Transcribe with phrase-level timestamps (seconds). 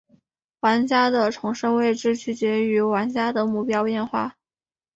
[0.61, 4.35] 玩家的重生位置取决于玩家的目标变化。